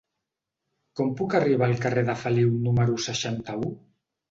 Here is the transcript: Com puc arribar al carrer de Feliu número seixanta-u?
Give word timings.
Com 0.99 1.11
puc 1.19 1.35
arribar 1.41 1.67
al 1.69 1.77
carrer 1.85 2.05
de 2.09 2.17
Feliu 2.23 2.59
número 2.65 2.99
seixanta-u? 3.11 3.73